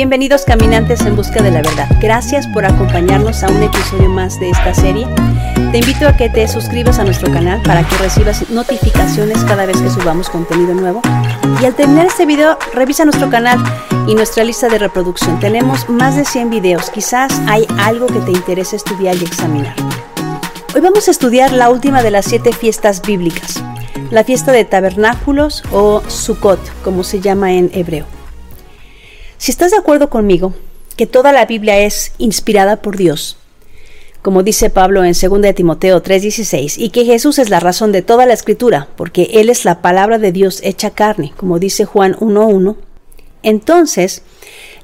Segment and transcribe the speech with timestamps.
[0.00, 1.86] Bienvenidos caminantes en busca de la verdad.
[2.00, 5.06] Gracias por acompañarnos a un episodio más de esta serie.
[5.72, 9.76] Te invito a que te suscribas a nuestro canal para que recibas notificaciones cada vez
[9.76, 11.02] que subamos contenido nuevo.
[11.60, 13.62] Y al terminar este video, revisa nuestro canal
[14.06, 15.40] y nuestra lista de reproducción.
[15.40, 16.90] Tenemos más de 100 videos.
[16.90, 19.74] Quizás hay algo que te interese estudiar y examinar.
[20.74, 23.62] Hoy vamos a estudiar la última de las siete fiestas bíblicas,
[24.10, 28.06] la fiesta de tabernáculos o Sukkot, como se llama en hebreo.
[29.36, 30.54] Si estás de acuerdo conmigo
[30.96, 33.36] que toda la Biblia es inspirada por Dios,
[34.22, 38.26] como dice Pablo en 2 Timoteo 3:16, y que Jesús es la razón de toda
[38.26, 42.76] la escritura, porque Él es la palabra de Dios hecha carne, como dice Juan 1:1,
[43.42, 44.22] entonces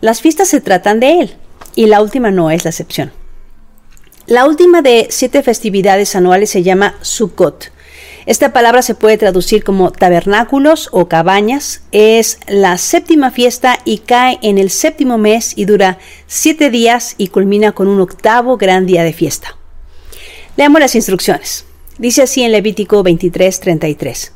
[0.01, 1.37] las fiestas se tratan de Él,
[1.75, 3.13] y la última no es la excepción.
[4.27, 7.71] La última de siete festividades anuales se llama Sukkot,
[8.27, 11.83] esta palabra se puede traducir como tabernáculos o cabañas.
[11.93, 17.29] Es la séptima fiesta y cae en el séptimo mes y dura siete días y
[17.29, 19.57] culmina con un octavo gran día de fiesta.
[20.57, 21.67] Leamos las instrucciones.
[21.99, 24.33] Dice así en Levítico 23:33.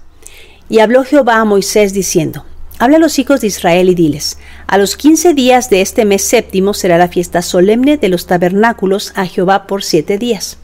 [0.68, 2.46] Y habló Jehová a Moisés diciendo,
[2.80, 6.22] Habla a los hijos de Israel y diles, a los quince días de este mes
[6.22, 10.56] séptimo será la fiesta solemne de los tabernáculos a Jehová por siete días.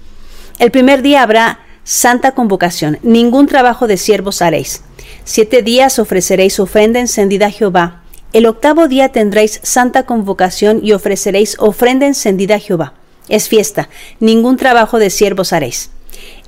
[0.59, 2.98] El primer día habrá Santa convocación.
[3.03, 4.83] Ningún trabajo de siervos haréis.
[5.22, 8.03] Siete días ofreceréis ofrenda encendida a Jehová.
[8.33, 12.94] El octavo día tendréis santa convocación y ofreceréis ofrenda encendida a Jehová.
[13.28, 13.89] Es fiesta.
[14.19, 15.91] Ningún trabajo de siervos haréis.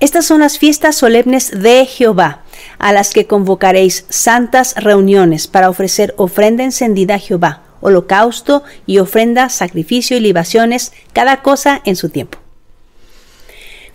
[0.01, 2.43] Estas son las fiestas solemnes de Jehová,
[2.79, 9.49] a las que convocaréis santas reuniones para ofrecer ofrenda encendida a Jehová, holocausto y ofrenda,
[9.49, 12.39] sacrificio y libaciones, cada cosa en su tiempo.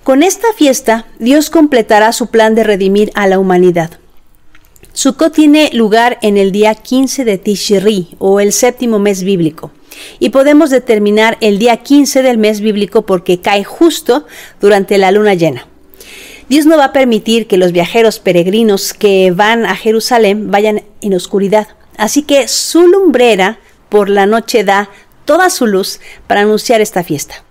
[0.03, 3.99] Con esta fiesta, Dios completará su plan de redimir a la humanidad.
[4.91, 9.71] Sukkot tiene lugar en el día 15 de Tishri, o el séptimo mes bíblico,
[10.19, 14.25] y podemos determinar el día 15 del mes bíblico porque cae justo
[14.59, 15.67] durante la luna llena.
[16.49, 21.13] Dios no va a permitir que los viajeros peregrinos que van a Jerusalén vayan en
[21.13, 21.67] oscuridad,
[21.97, 23.59] así que su lumbrera
[23.89, 24.89] por la noche da
[25.25, 27.43] toda su luz para anunciar esta fiesta.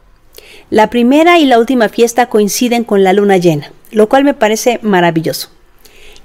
[0.71, 4.79] La primera y la última fiesta coinciden con la luna llena, lo cual me parece
[4.83, 5.51] maravilloso.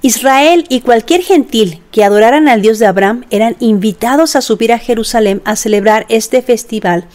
[0.00, 4.78] Israel y cualquier gentil que adoraran al Dios de Abraham eran invitados a subir a
[4.78, 7.06] Jerusalén a celebrar este festival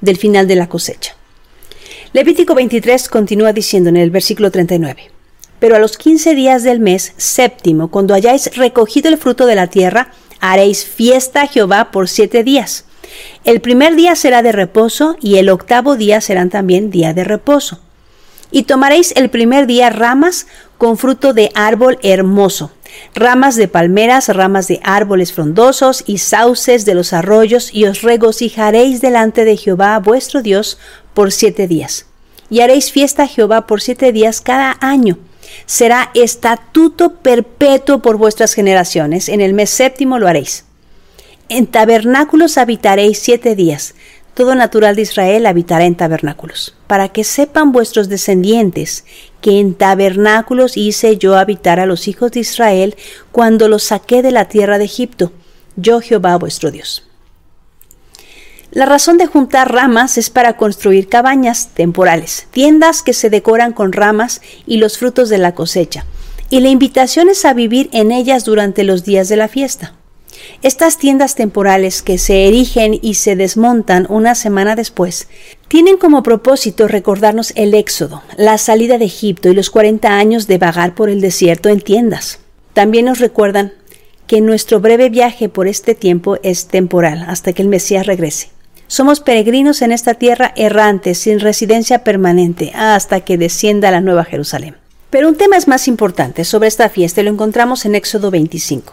[0.00, 1.16] del final de la cosecha.
[2.14, 5.10] Levítico 23 continúa diciendo en el versículo 39.
[5.58, 9.68] Pero a los quince días del mes séptimo, cuando hayáis recogido el fruto de la
[9.68, 12.84] tierra, haréis fiesta a Jehová por siete días.
[13.44, 17.80] El primer día será de reposo y el octavo día serán también día de reposo.
[18.50, 20.46] Y tomaréis el primer día ramas
[20.76, 22.72] con fruto de árbol hermoso,
[23.14, 29.00] ramas de palmeras, ramas de árboles frondosos y sauces de los arroyos, y os regocijaréis
[29.00, 30.78] delante de Jehová vuestro Dios
[31.14, 32.06] por siete días.
[32.50, 35.18] Y haréis fiesta a Jehová por siete días cada año.
[35.66, 39.28] Será estatuto perpetuo por vuestras generaciones.
[39.28, 40.64] En el mes séptimo lo haréis.
[41.48, 43.94] En tabernáculos habitaréis siete días.
[44.34, 49.04] Todo natural de Israel habitará en tabernáculos, para que sepan vuestros descendientes
[49.42, 52.96] que en tabernáculos hice yo habitar a los hijos de Israel
[53.30, 55.32] cuando los saqué de la tierra de Egipto,
[55.76, 57.06] yo Jehová vuestro Dios.
[58.74, 63.92] La razón de juntar ramas es para construir cabañas temporales, tiendas que se decoran con
[63.92, 66.06] ramas y los frutos de la cosecha,
[66.48, 69.92] y la invitación es a vivir en ellas durante los días de la fiesta.
[70.62, 75.28] Estas tiendas temporales que se erigen y se desmontan una semana después
[75.68, 80.56] tienen como propósito recordarnos el éxodo, la salida de Egipto y los 40 años de
[80.56, 82.38] vagar por el desierto en tiendas.
[82.72, 83.74] También nos recuerdan
[84.26, 88.48] que nuestro breve viaje por este tiempo es temporal hasta que el Mesías regrese.
[88.92, 94.76] Somos peregrinos en esta tierra errante, sin residencia permanente, hasta que descienda la Nueva Jerusalén.
[95.08, 98.92] Pero un tema es más importante sobre esta fiesta y lo encontramos en Éxodo 25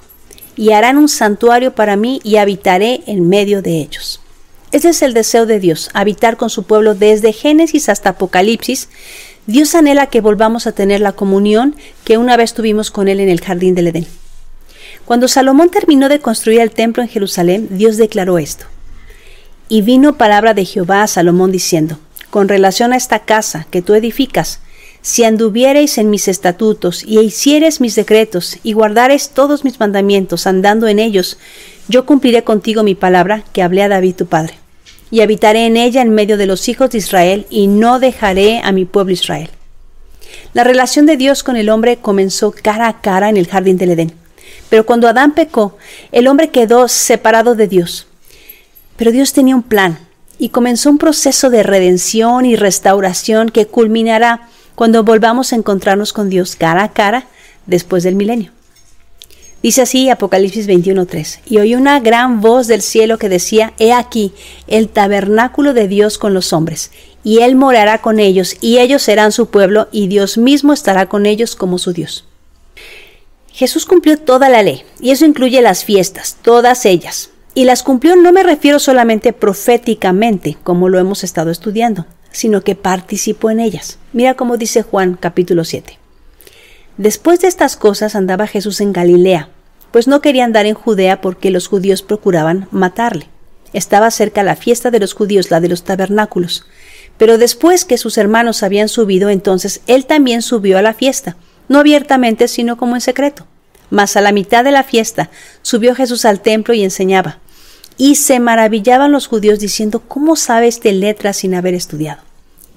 [0.56, 4.22] y harán un santuario para mí y habitaré en medio de ellos.
[4.72, 8.88] Ese es el deseo de Dios, habitar con su pueblo desde Génesis hasta Apocalipsis.
[9.48, 11.76] Dios anhela que volvamos a tener la comunión
[12.06, 14.08] que una vez tuvimos con Él en el jardín del Edén.
[15.04, 18.66] Cuando Salomón terminó de construir el templo en Jerusalén, Dios declaró esto.
[19.72, 22.00] Y vino palabra de Jehová a Salomón diciendo,
[22.32, 24.62] con relación a esta casa que tú edificas,
[25.02, 30.88] si anduviereis en mis estatutos y hiciereis mis decretos y guardareis todos mis mandamientos andando
[30.88, 31.38] en ellos,
[31.88, 34.56] yo cumpliré contigo mi palabra que hablé a David tu padre.
[35.12, 38.72] y habitaré en ella en medio de los hijos de Israel, y no dejaré a
[38.72, 39.50] mi pueblo Israel.
[40.54, 43.92] La relación de Dios con el hombre comenzó cara a cara en el jardín del
[43.92, 44.14] Edén.
[44.70, 45.78] Pero cuando Adán pecó,
[46.12, 48.06] el hombre quedó separado de Dios.
[49.00, 49.98] Pero Dios tenía un plan
[50.38, 56.30] y comenzó un proceso de redención y restauración que culminará cuando volvamos a encontrarnos con
[56.30, 57.26] Dios cara a cara
[57.66, 58.52] después del milenio.
[59.64, 64.34] Dice así Apocalipsis 21:3, y oí una gran voz del cielo que decía, He aquí
[64.68, 66.92] el tabernáculo de Dios con los hombres,
[67.24, 71.26] y Él morará con ellos, y ellos serán su pueblo, y Dios mismo estará con
[71.26, 72.26] ellos como su Dios.
[73.54, 77.30] Jesús cumplió toda la ley, y eso incluye las fiestas, todas ellas.
[77.60, 82.76] Y las cumplió no me refiero solamente proféticamente, como lo hemos estado estudiando, sino que
[82.76, 84.00] participó en ellas.
[84.14, 86.00] Mira cómo dice Juan capítulo 7.
[86.96, 89.50] Después de estas cosas andaba Jesús en Galilea,
[89.92, 93.28] pues no quería andar en Judea porque los judíos procuraban matarle.
[93.74, 96.66] Estaba cerca la fiesta de los judíos, la de los tabernáculos.
[97.18, 101.36] Pero después que sus hermanos habían subido, entonces él también subió a la fiesta,
[101.68, 103.48] no abiertamente, sino como en secreto.
[103.90, 105.30] Mas a la mitad de la fiesta
[105.62, 107.40] subió Jesús al templo y enseñaba.
[108.02, 112.22] Y se maravillaban los judíos diciendo, ¿cómo sabe este letra sin haber estudiado?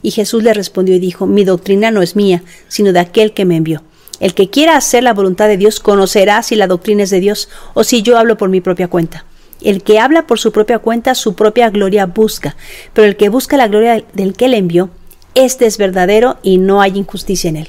[0.02, 3.44] Y Jesús le respondió y dijo, Mi doctrina no es mía, sino de aquel que
[3.44, 3.84] me envió.
[4.18, 7.48] El que quiera hacer la voluntad de Dios conocerá si la doctrina es de Dios
[7.74, 9.24] o si yo hablo por mi propia cuenta.
[9.60, 12.56] El que habla por su propia cuenta, su propia gloria busca,
[12.92, 14.90] pero el que busca la gloria del que le envió,
[15.36, 17.68] este es verdadero y no hay injusticia en él.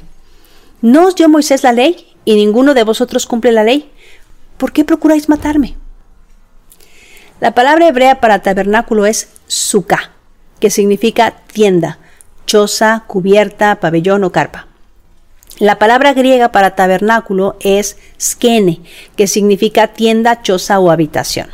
[0.81, 3.91] ¿No os dio Moisés la ley y ninguno de vosotros cumple la ley?
[4.57, 5.75] ¿Por qué procuráis matarme?
[7.39, 10.11] La palabra hebrea para tabernáculo es suka,
[10.59, 11.99] que significa tienda,
[12.45, 14.67] choza, cubierta, pabellón o carpa.
[15.59, 18.81] La palabra griega para tabernáculo es skene,
[19.15, 21.49] que significa tienda, choza o habitación.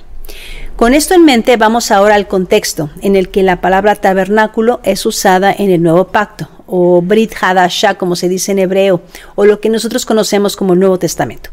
[0.76, 5.06] Con esto en mente vamos ahora al contexto en el que la palabra tabernáculo es
[5.06, 9.02] usada en el Nuevo Pacto, o Brit Hadashah, como se dice en hebreo,
[9.36, 11.50] o lo que nosotros conocemos como el Nuevo Testamento.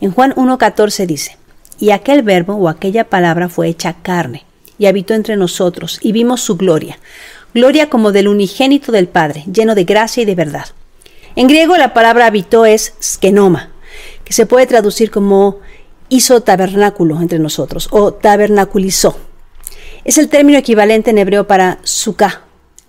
[0.00, 1.36] En Juan 1.14 dice,
[1.78, 4.44] y aquel verbo o aquella palabra fue hecha carne,
[4.78, 6.98] y habitó entre nosotros, y vimos su gloria,
[7.54, 10.66] gloria como del unigénito del Padre, lleno de gracia y de verdad.
[11.36, 13.70] En griego la palabra habitó es skenoma,
[14.24, 15.60] que se puede traducir como
[16.08, 19.16] hizo tabernáculo entre nosotros o tabernaculizó.
[20.04, 22.42] Es el término equivalente en hebreo para sukkah.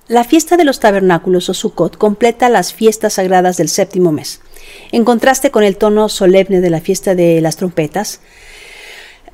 [0.07, 4.39] La fiesta de los tabernáculos o Sukkot completa las fiestas sagradas del séptimo mes.
[4.93, 8.21] En contraste con el tono solemne de la fiesta de las trompetas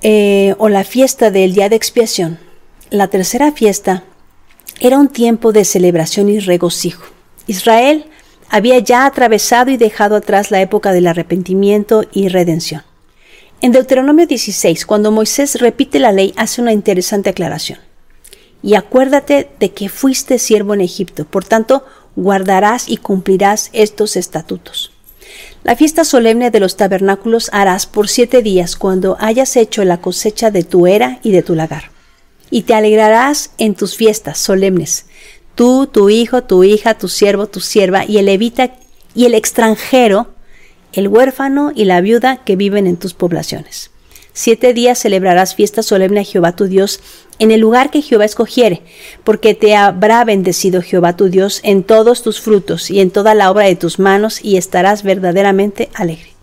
[0.05, 2.37] eh, o la fiesta del día de expiación,
[2.89, 4.03] la tercera fiesta
[4.79, 7.05] era un tiempo de celebración y regocijo.
[7.47, 8.05] Israel
[8.49, 12.83] había ya atravesado y dejado atrás la época del arrepentimiento y redención.
[13.61, 17.79] En Deuteronomio 16, cuando Moisés repite la ley, hace una interesante aclaración.
[18.61, 21.85] Y acuérdate de que fuiste siervo en Egipto, por tanto,
[22.15, 24.92] guardarás y cumplirás estos estatutos.
[25.63, 30.51] La fiesta solemne de los tabernáculos harás por siete días cuando hayas hecho la cosecha
[30.51, 31.91] de tu era y de tu lagar.
[32.49, 35.05] Y te alegrarás en tus fiestas solemnes,
[35.55, 38.75] tú, tu hijo, tu hija, tu siervo, tu sierva, y el levita
[39.15, 40.33] y el extranjero,
[40.91, 43.92] el huérfano y la viuda que viven en tus poblaciones.
[44.35, 46.99] Siete días celebrarás fiesta solemne a Jehová tu Dios
[47.37, 48.81] en el lugar que Jehová escogiere,
[49.23, 53.51] porque te habrá bendecido Jehová tu Dios en todos tus frutos y en toda la
[53.51, 56.33] obra de tus manos, y estarás verdaderamente alegre.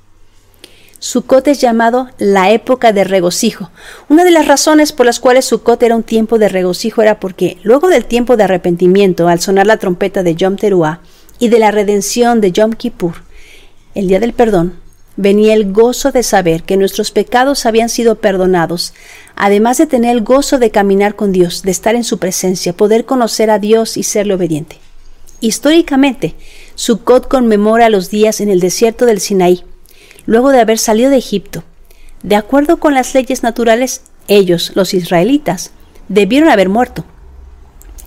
[1.01, 3.71] Sukkot es llamado la época de regocijo.
[4.09, 7.57] Una de las razones por las cuales Sukkot era un tiempo de regocijo era porque
[7.63, 11.01] luego del tiempo de arrepentimiento, al sonar la trompeta de Yom Teruah
[11.39, 13.15] y de la redención de Yom Kippur,
[13.95, 14.79] el día del perdón,
[15.21, 18.95] venía el gozo de saber que nuestros pecados habían sido perdonados,
[19.37, 23.05] además de tener el gozo de caminar con Dios, de estar en su presencia, poder
[23.05, 24.79] conocer a Dios y serle obediente.
[25.41, 26.35] Históricamente,
[26.75, 29.63] Sukkot conmemora los días en el desierto del Sinaí,
[30.25, 31.65] luego de haber salido de Egipto.
[32.23, 35.71] De acuerdo con las leyes naturales, ellos, los israelitas,
[36.09, 37.05] debieron haber muerto.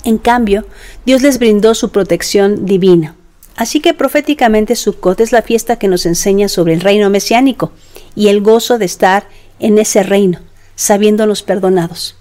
[0.04, 0.66] En cambio,
[1.06, 3.16] Dios les brindó su protección divina.
[3.56, 7.72] Así que proféticamente Sukkot es la fiesta que nos enseña sobre el reino mesiánico
[8.16, 9.28] y el gozo de estar
[9.60, 10.40] en ese reino,
[10.76, 12.16] sabiéndonos perdonados.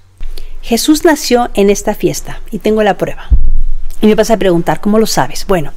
[0.63, 3.29] Jesús nació en esta fiesta y tengo la prueba.
[4.01, 5.47] Y me vas a preguntar, ¿cómo lo sabes?
[5.47, 5.73] Bueno,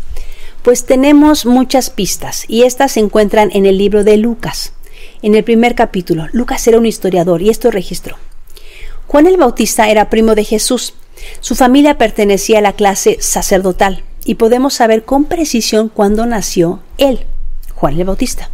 [0.62, 4.74] pues tenemos muchas pistas y estas se encuentran en el libro de Lucas.
[5.22, 8.18] En el primer capítulo, Lucas era un historiador y esto registró.
[9.08, 10.96] Juan el Bautista era primo de Jesús.
[11.40, 17.26] Su familia pertenecía a la clase sacerdotal y podemos saber con precisión cuándo nació él,
[17.76, 18.50] Juan el Bautista.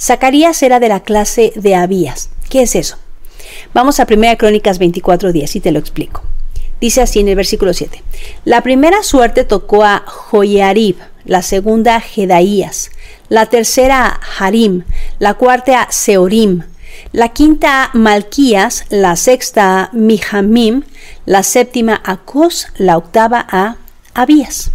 [0.00, 2.30] Zacarías era de la clase de Abías.
[2.48, 2.96] ¿Qué es eso?
[3.72, 6.22] Vamos a 1 Crónicas 24:10 y te lo explico.
[6.80, 8.02] Dice así en el versículo 7.
[8.44, 12.90] La primera suerte tocó a Joyarib, la segunda a Jedaías,
[13.28, 14.84] la tercera a Harim,
[15.18, 16.62] la cuarta a Seorim,
[17.12, 20.82] la quinta a Malquías, la sexta a Mijamim,
[21.26, 23.76] la séptima a Cos, la octava a
[24.14, 24.70] Abías.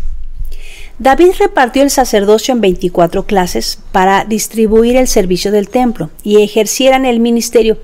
[0.99, 7.05] David repartió el sacerdocio en 24 clases para distribuir el servicio del templo y ejercieran
[7.05, 7.77] el ministerio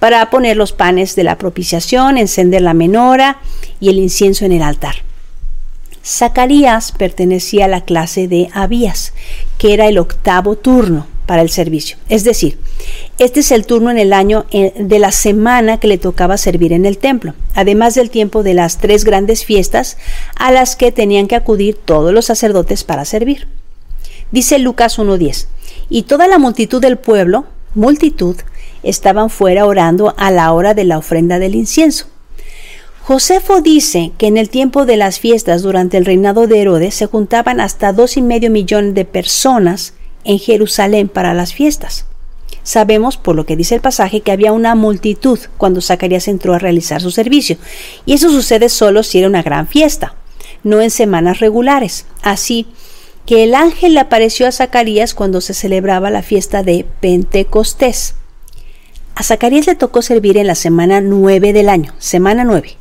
[0.00, 3.38] para poner los panes de la propiciación, encender la menora
[3.78, 4.96] y el incienso en el altar.
[6.04, 9.12] Zacarías pertenecía a la clase de Abías,
[9.58, 11.96] que era el octavo turno para el servicio.
[12.08, 12.58] Es decir,
[13.18, 16.72] este es el turno en el año eh, de la semana que le tocaba servir
[16.72, 19.98] en el templo, además del tiempo de las tres grandes fiestas
[20.36, 23.48] a las que tenían que acudir todos los sacerdotes para servir.
[24.30, 25.46] Dice Lucas 1.10,
[25.88, 28.36] y toda la multitud del pueblo, multitud,
[28.82, 32.06] estaban fuera orando a la hora de la ofrenda del incienso.
[33.02, 37.06] Josefo dice que en el tiempo de las fiestas durante el reinado de Herodes se
[37.06, 39.92] juntaban hasta dos y medio millón de personas
[40.26, 42.06] en Jerusalén para las fiestas.
[42.62, 46.58] Sabemos, por lo que dice el pasaje, que había una multitud cuando Zacarías entró a
[46.58, 47.56] realizar su servicio,
[48.04, 50.16] y eso sucede solo si era una gran fiesta,
[50.64, 52.06] no en semanas regulares.
[52.22, 52.66] Así
[53.24, 58.16] que el ángel le apareció a Zacarías cuando se celebraba la fiesta de Pentecostés.
[59.14, 62.76] A Zacarías le tocó servir en la semana nueve del año, semana nueve.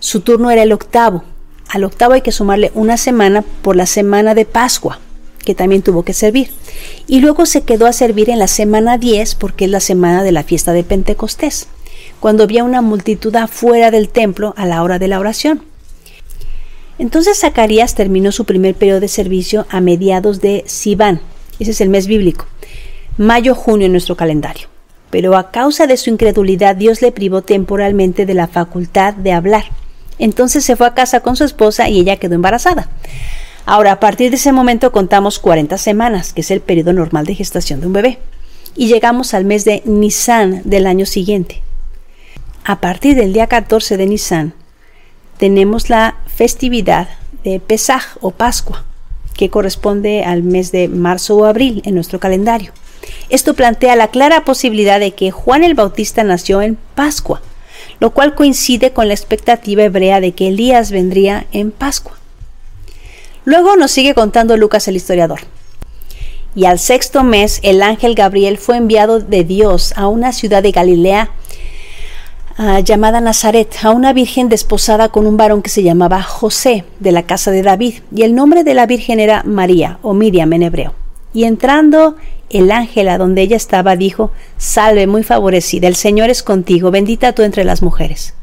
[0.00, 1.24] Su turno era el octavo.
[1.70, 5.00] Al octavo hay que sumarle una semana por la semana de Pascua
[5.44, 6.50] que también tuvo que servir.
[7.06, 10.32] Y luego se quedó a servir en la semana 10 porque es la semana de
[10.32, 11.68] la fiesta de Pentecostés,
[12.20, 15.64] cuando había una multitud afuera del templo a la hora de la oración.
[16.98, 21.20] Entonces Zacarías terminó su primer periodo de servicio a mediados de Sivan,
[21.58, 22.46] ese es el mes bíblico,
[23.18, 24.68] mayo-junio en nuestro calendario.
[25.10, 29.64] Pero a causa de su incredulidad Dios le privó temporalmente de la facultad de hablar.
[30.18, 32.88] Entonces se fue a casa con su esposa y ella quedó embarazada.
[33.64, 37.34] Ahora, a partir de ese momento contamos 40 semanas, que es el periodo normal de
[37.34, 38.18] gestación de un bebé,
[38.74, 41.62] y llegamos al mes de Nisan del año siguiente.
[42.64, 44.54] A partir del día 14 de Nisan,
[45.36, 47.08] tenemos la festividad
[47.44, 48.84] de Pesaj o Pascua,
[49.34, 52.72] que corresponde al mes de marzo o abril en nuestro calendario.
[53.28, 57.42] Esto plantea la clara posibilidad de que Juan el Bautista nació en Pascua,
[58.00, 62.21] lo cual coincide con la expectativa hebrea de que Elías vendría en Pascua.
[63.44, 65.40] Luego nos sigue contando Lucas el historiador.
[66.54, 70.70] Y al sexto mes el ángel Gabriel fue enviado de Dios a una ciudad de
[70.70, 71.30] Galilea
[72.56, 77.12] ah, llamada Nazaret, a una virgen desposada con un varón que se llamaba José, de
[77.12, 80.62] la casa de David, y el nombre de la virgen era María o Miriam en
[80.62, 80.94] hebreo.
[81.32, 82.16] Y entrando
[82.50, 87.32] el ángel a donde ella estaba, dijo, Salve muy favorecida, el Señor es contigo, bendita
[87.32, 88.34] tú entre las mujeres.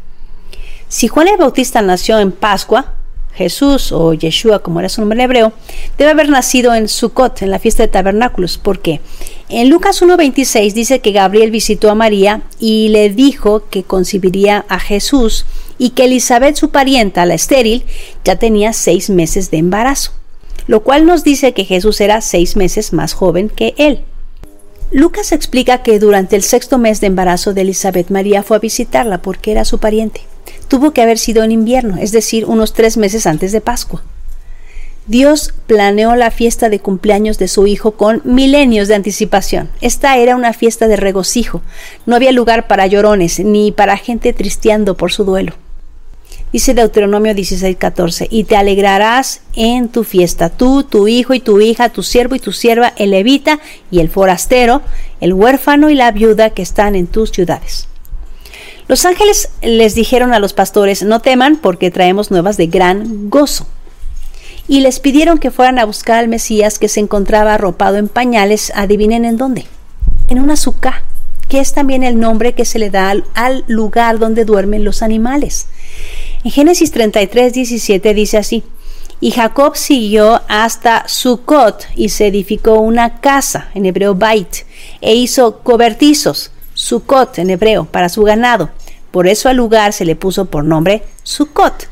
[0.88, 2.96] Si Juan el Bautista nació en Pascua,
[3.40, 5.54] Jesús o Yeshua, como era su nombre en hebreo,
[5.98, 8.58] debe haber nacido en Sukkot, en la fiesta de tabernáculos.
[8.58, 9.00] ¿Por qué?
[9.48, 14.78] En Lucas 1.26 dice que Gabriel visitó a María y le dijo que concibiría a
[14.78, 15.46] Jesús
[15.78, 17.86] y que Elizabeth, su parienta, la estéril,
[18.26, 20.12] ya tenía seis meses de embarazo,
[20.68, 24.02] lo cual nos dice que Jesús era seis meses más joven que él.
[24.92, 29.22] Lucas explica que durante el sexto mes de embarazo de Elizabeth, María fue a visitarla
[29.22, 30.24] porque era su pariente
[30.68, 34.04] tuvo que haber sido en invierno, es decir, unos tres meses antes de Pascua.
[35.10, 39.70] Dios planeó la fiesta de cumpleaños de su hijo con milenios de anticipación.
[39.82, 41.64] Esta era una fiesta de regocijo.
[42.06, 45.54] No había lugar para llorones ni para gente tristeando por su duelo.
[46.54, 51.90] Dice Deuteronomio 16:14, y te alegrarás en tu fiesta, tú, tu hijo y tu hija,
[51.90, 54.84] tu siervo y tu sierva, el levita y el forastero,
[55.22, 57.89] el huérfano y la viuda que están en tus ciudades.
[58.90, 63.68] Los ángeles les dijeron a los pastores, no teman porque traemos nuevas de gran gozo.
[64.68, 68.72] Y les pidieron que fueran a buscar al Mesías que se encontraba arropado en pañales,
[68.74, 69.68] adivinen en dónde,
[70.28, 71.04] en un azúcar,
[71.48, 75.68] que es también el nombre que se le da al, lugar donde duermen los animales.
[76.44, 78.64] En Génesis 33, 17 dice así,
[79.22, 84.66] y Jacob siguió hasta Sucot y se edificó una casa, en hebreo bait,
[85.00, 88.70] e hizo cobertizos, Sucot en hebreo, para su ganado.
[89.12, 91.90] Por eso al lugar se le puso por nombre Sukkot.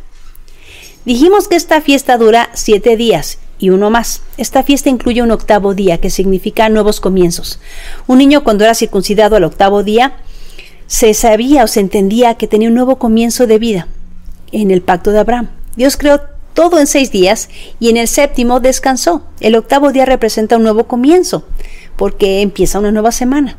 [1.03, 4.22] Dijimos que esta fiesta dura siete días y uno más.
[4.38, 7.60] Esta fiesta incluye un octavo día, que significa nuevos comienzos.
[8.08, 10.13] Un niño cuando era circuncidado al octavo día,
[10.86, 13.88] se sabía o se entendía que tenía un nuevo comienzo de vida
[14.53, 15.50] en el pacto de Abraham.
[15.75, 16.22] Dios creó
[16.53, 17.50] todo en seis días
[17.82, 19.24] y en el séptimo descansó.
[19.41, 21.46] El octavo día representa un nuevo comienzo,
[21.98, 23.58] porque empieza una nueva semana.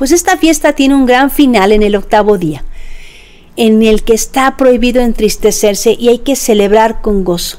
[0.00, 2.64] Pues esta fiesta tiene un gran final en el octavo día.
[3.56, 7.58] en el que está prohibido entristecerse y hay que celebrar con gozo.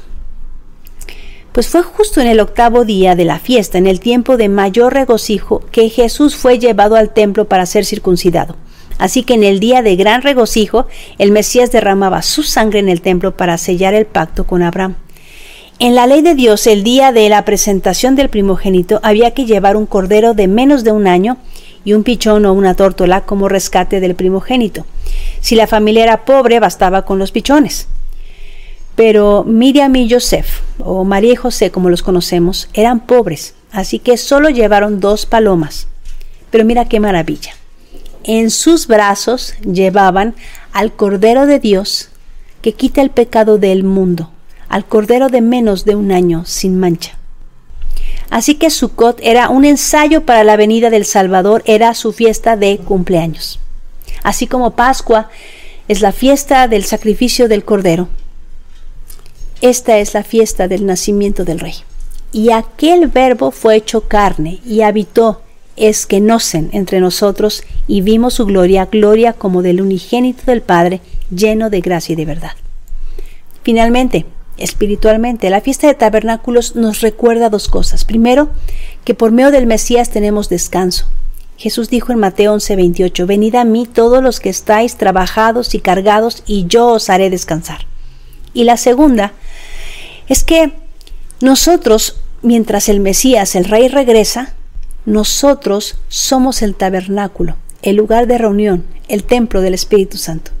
[1.52, 4.92] Pues fue justo en el octavo día de la fiesta, en el tiempo de mayor
[4.92, 8.56] regocijo, que Jesús fue llevado al templo para ser circuncidado.
[8.98, 13.02] Así que en el día de gran regocijo, el Mesías derramaba su sangre en el
[13.02, 14.96] templo para sellar el pacto con Abraham.
[15.78, 19.76] En la ley de Dios, el día de la presentación del primogénito había que llevar
[19.76, 21.38] un cordero de menos de un año
[21.84, 24.86] y un pichón o una tórtola como rescate del primogénito.
[25.40, 27.88] Si la familia era pobre, bastaba con los pichones.
[28.94, 34.16] Pero Miriam y Joseph, o María y José como los conocemos, eran pobres, así que
[34.16, 35.88] solo llevaron dos palomas.
[36.50, 37.52] Pero mira qué maravilla.
[38.24, 40.34] En sus brazos llevaban
[40.72, 42.10] al Cordero de Dios
[42.60, 44.30] que quita el pecado del mundo,
[44.68, 47.18] al Cordero de menos de un año sin mancha.
[48.32, 52.78] Así que Sukkot era un ensayo para la venida del Salvador, era su fiesta de
[52.78, 53.60] cumpleaños.
[54.22, 55.28] Así como Pascua
[55.86, 58.08] es la fiesta del sacrificio del Cordero,
[59.60, 61.74] esta es la fiesta del nacimiento del Rey.
[62.32, 65.42] Y aquel verbo fue hecho carne y habitó,
[65.76, 71.02] es que nocen entre nosotros y vimos su gloria, gloria como del unigénito del Padre,
[71.30, 72.52] lleno de gracia y de verdad.
[73.62, 74.24] Finalmente,
[74.56, 78.04] espiritualmente, la fiesta de tabernáculos nos recuerda dos cosas.
[78.04, 78.50] Primero,
[79.04, 81.06] que por medio del Mesías tenemos descanso.
[81.56, 86.42] Jesús dijo en Mateo 11:28, Venid a mí todos los que estáis trabajados y cargados,
[86.46, 87.86] y yo os haré descansar.
[88.54, 89.32] Y la segunda,
[90.28, 90.72] es que
[91.40, 94.54] nosotros, mientras el Mesías, el Rey, regresa,
[95.04, 100.52] nosotros somos el tabernáculo, el lugar de reunión, el templo del Espíritu Santo.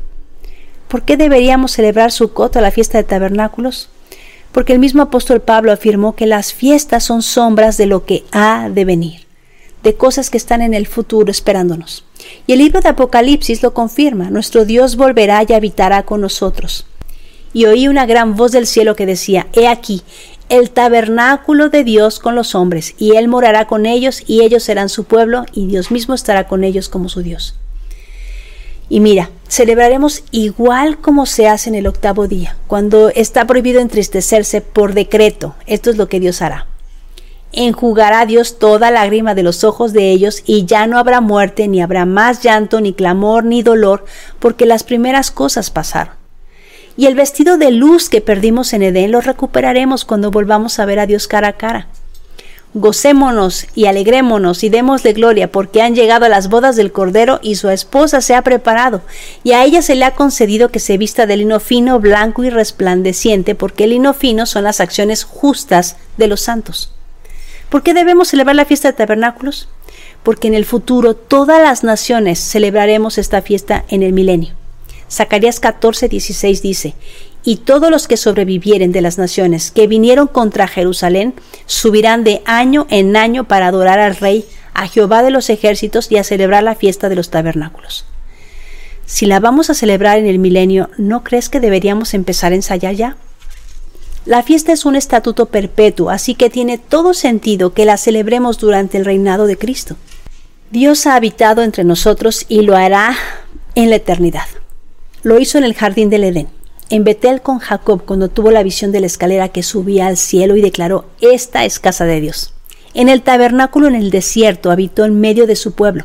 [0.92, 3.88] ¿Por qué deberíamos celebrar Sukkot, la fiesta de tabernáculos?
[4.52, 8.68] Porque el mismo apóstol Pablo afirmó que las fiestas son sombras de lo que ha
[8.68, 9.22] de venir,
[9.82, 12.04] de cosas que están en el futuro esperándonos.
[12.46, 16.84] Y el libro de Apocalipsis lo confirma, nuestro Dios volverá y habitará con nosotros
[17.54, 20.02] y oí una gran voz del cielo que decía, He aquí,
[20.48, 24.88] el tabernáculo de Dios con los hombres, y Él morará con ellos, y ellos serán
[24.88, 27.54] su pueblo, y Dios mismo estará con ellos como su Dios.
[28.92, 34.60] Y mira, celebraremos igual como se hace en el octavo día, cuando está prohibido entristecerse
[34.60, 35.54] por decreto.
[35.66, 36.66] Esto es lo que Dios hará.
[37.52, 41.80] Enjugará Dios toda lágrima de los ojos de ellos, y ya no habrá muerte, ni
[41.80, 44.04] habrá más llanto, ni clamor, ni dolor,
[44.38, 46.16] porque las primeras cosas pasaron
[46.94, 50.98] y el vestido de luz que perdimos en Edén lo recuperaremos cuando volvamos a ver
[50.98, 51.88] a Dios cara a cara.
[52.74, 57.56] Gocémonos y alegrémonos y démosle gloria porque han llegado a las bodas del Cordero y
[57.56, 59.02] su esposa se ha preparado
[59.44, 62.50] y a ella se le ha concedido que se vista de lino fino, blanco y
[62.50, 66.94] resplandeciente porque el lino fino son las acciones justas de los santos.
[67.68, 69.68] ¿Por qué debemos celebrar la fiesta de tabernáculos?
[70.22, 74.54] Porque en el futuro todas las naciones celebraremos esta fiesta en el milenio.
[75.10, 76.94] Zacarías 14, 16 dice,
[77.44, 81.34] y todos los que sobrevivieren de las naciones que vinieron contra Jerusalén
[81.66, 86.16] subirán de año en año para adorar al Rey, a Jehová de los ejércitos y
[86.16, 88.04] a celebrar la fiesta de los tabernáculos.
[89.06, 92.94] Si la vamos a celebrar en el milenio, ¿no crees que deberíamos empezar a ensayar
[92.94, 93.16] ya?
[94.24, 98.96] La fiesta es un estatuto perpetuo, así que tiene todo sentido que la celebremos durante
[98.96, 99.96] el reinado de Cristo.
[100.70, 103.16] Dios ha habitado entre nosotros y lo hará
[103.74, 104.46] en la eternidad.
[105.22, 106.48] Lo hizo en el jardín del Edén,
[106.92, 110.56] en Betel con Jacob cuando tuvo la visión de la escalera que subía al cielo
[110.56, 112.52] y declaró, esta es casa de Dios.
[112.92, 116.04] En el tabernáculo en el desierto habitó en medio de su pueblo.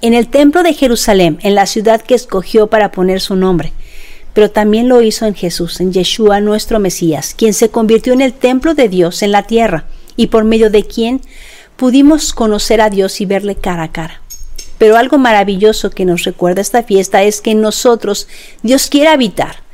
[0.00, 3.72] En el templo de Jerusalén, en la ciudad que escogió para poner su nombre.
[4.34, 8.32] Pero también lo hizo en Jesús, en Yeshua nuestro Mesías, quien se convirtió en el
[8.32, 9.84] templo de Dios en la tierra,
[10.16, 11.20] y por medio de quien
[11.76, 14.22] pudimos conocer a Dios y verle cara a cara.
[14.76, 18.26] Pero algo maravilloso que nos recuerda esta fiesta es que en nosotros
[18.64, 19.65] Dios quiere habitar.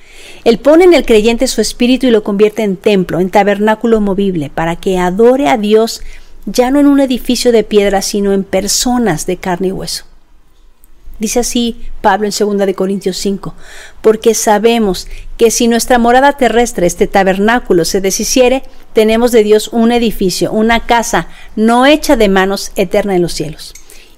[0.44, 4.50] Él pone en el creyente su espíritu y lo convierte en templo, en tabernáculo movible,
[4.52, 6.02] para que adore a Dios
[6.46, 10.04] ya no en un edificio de piedra, sino en personas de carne y hueso.
[11.20, 13.54] Dice así Pablo en 2 de Corintios 5,
[14.00, 19.92] porque sabemos que si nuestra morada terrestre, este tabernáculo, se deshiciere, tenemos de Dios un
[19.92, 23.74] edificio, una casa no hecha de manos eterna en los cielos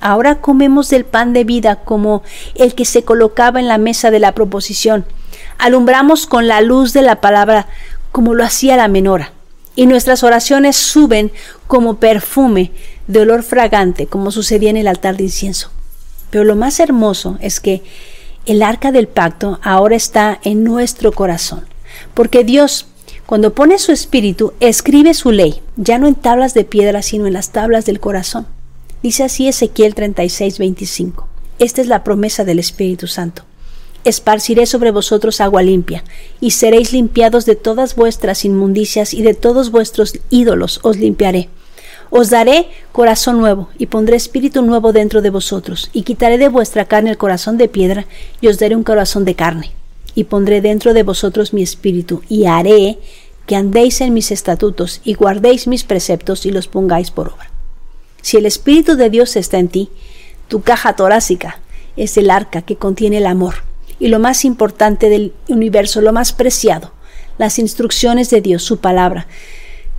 [0.00, 2.22] Ahora comemos del pan de vida como
[2.54, 5.04] el que se colocaba en la mesa de la proposición.
[5.58, 7.66] alumbramos con la luz de la palabra
[8.12, 9.32] como lo hacía la menora,
[9.74, 11.32] y nuestras oraciones suben
[11.66, 12.72] como perfume
[13.06, 15.70] de olor fragante, como sucedía en el altar de incienso.
[16.30, 17.82] Pero lo más hermoso es que
[18.46, 21.66] el arca del pacto ahora está en nuestro corazón,
[22.14, 22.86] porque Dios,
[23.26, 27.34] cuando pone su espíritu, escribe su ley, ya no en tablas de piedra, sino en
[27.34, 28.46] las tablas del corazón.
[29.02, 31.28] Dice así Ezequiel 36, 25.
[31.58, 33.42] Esta es la promesa del Espíritu Santo.
[34.04, 36.02] Esparciré sobre vosotros agua limpia,
[36.40, 41.48] y seréis limpiados de todas vuestras inmundicias y de todos vuestros ídolos os limpiaré.
[42.10, 46.84] Os daré corazón nuevo, y pondré espíritu nuevo dentro de vosotros, y quitaré de vuestra
[46.84, 48.06] carne el corazón de piedra,
[48.40, 49.72] y os daré un corazón de carne,
[50.14, 52.98] y pondré dentro de vosotros mi espíritu, y haré
[53.46, 57.55] que andéis en mis estatutos, y guardéis mis preceptos, y los pongáis por obra.
[58.26, 59.88] Si el Espíritu de Dios está en ti,
[60.48, 61.60] tu caja torácica
[61.96, 63.62] es el arca que contiene el amor
[64.00, 66.90] y lo más importante del universo, lo más preciado,
[67.38, 69.28] las instrucciones de Dios, su palabra,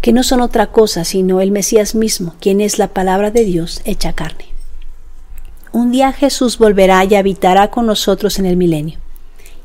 [0.01, 3.79] que no son otra cosa sino el Mesías mismo, quien es la palabra de Dios
[3.85, 4.47] hecha carne.
[5.71, 8.99] Un día Jesús volverá y habitará con nosotros en el milenio.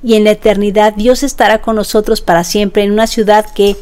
[0.05, 3.77] Y en la eternidad Dios estará con nosotros para siempre en una ciudad que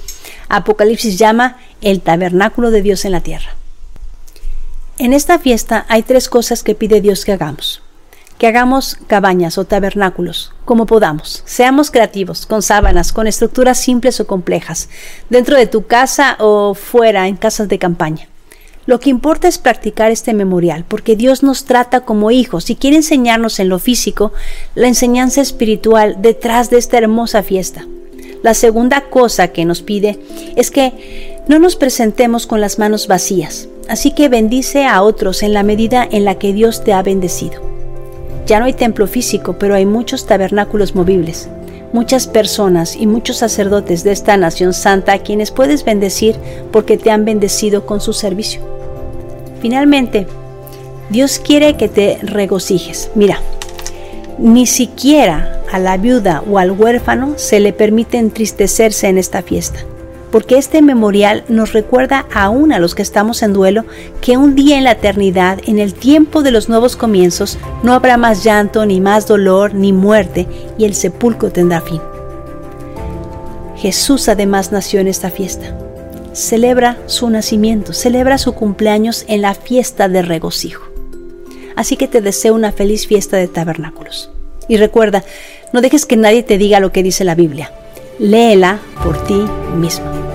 [0.49, 3.60] Apocalipsis llama el tabernáculo de Dios en la tierra.
[5.01, 7.81] En esta fiesta hay tres cosas que pide Dios que hagamos.
[8.37, 11.43] Que hagamos cabañas o tabernáculos, como podamos.
[11.47, 14.91] Seamos creativos, con sábanas, con estructuras simples o complejas,
[15.31, 18.29] dentro de tu casa o fuera, en casas de campaña.
[18.85, 22.97] Lo que importa es practicar este memorial, porque Dios nos trata como hijos y quiere
[22.97, 24.35] enseñarnos en lo físico
[24.75, 27.87] la enseñanza espiritual detrás de esta hermosa fiesta.
[28.43, 30.19] La segunda cosa que nos pide
[30.57, 35.53] es que no nos presentemos con las manos vacías, Así que bendice a otros en
[35.53, 37.61] la medida en la que Dios te ha bendecido.
[38.47, 41.49] Ya no hay templo físico, pero hay muchos tabernáculos movibles,
[41.93, 46.37] muchas personas y muchos sacerdotes de esta nación santa a quienes puedes bendecir
[46.71, 48.61] porque te han bendecido con su servicio.
[49.61, 50.29] Finalmente,
[51.09, 53.11] Dios quiere que te regocijes.
[53.17, 53.41] Mira,
[54.39, 59.81] ni siquiera a la viuda o al huérfano se le permite entristecerse en esta fiesta
[60.31, 63.85] porque este memorial nos recuerda aún a los que estamos en duelo
[64.21, 68.17] que un día en la eternidad, en el tiempo de los nuevos comienzos, no habrá
[68.17, 70.47] más llanto, ni más dolor, ni muerte,
[70.79, 72.01] y el sepulcro tendrá fin.
[73.77, 75.77] Jesús además nació en esta fiesta.
[76.33, 80.85] Celebra su nacimiento, celebra su cumpleaños en la fiesta de regocijo.
[81.77, 84.31] Así que te deseo una feliz fiesta de tabernáculos.
[84.69, 85.25] Y recuerda,
[85.73, 87.73] no dejes que nadie te diga lo que dice la Biblia
[88.21, 89.43] léela por ti
[89.75, 90.20] mismo.